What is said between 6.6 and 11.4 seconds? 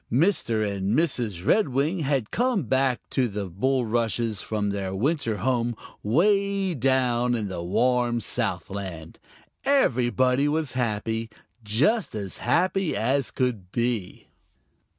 down in the warm Southland. Everybody was happy,